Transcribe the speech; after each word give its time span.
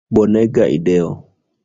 Bonega 0.13 0.65
ideo! 0.77 1.11